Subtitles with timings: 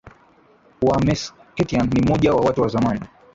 [0.81, 3.05] wa Meskhetian ni mmoja wa watu wa zamani